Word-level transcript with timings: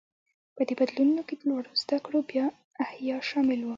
په 0.55 0.61
دې 0.67 0.73
بدلونونو 0.79 1.21
کې 1.27 1.35
د 1.37 1.41
لوړو 1.49 1.71
زده 1.83 1.97
کړو 2.05 2.19
بیا 2.29 2.45
احیا 2.83 3.17
شامل 3.29 3.61
و. 3.63 3.69